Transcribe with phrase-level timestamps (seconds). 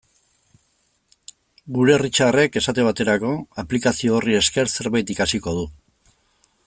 [1.75, 5.69] Gure Richardek, esate baterako, aplikazio horri esker zerbait ikasiko du.